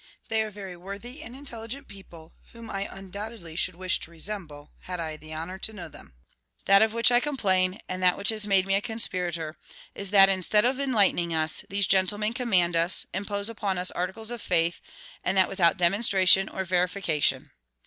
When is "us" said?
11.35-11.63, 12.75-13.05, 13.77-13.91